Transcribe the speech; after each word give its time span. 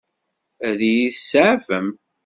Ad 0.67 0.79
iyi-tseɛfem? 0.89 1.87